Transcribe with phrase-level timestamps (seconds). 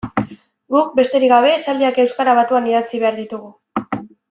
[0.75, 3.55] Guk, besterik gabe, esaldiak euskara batuan idatzi behar ditugu.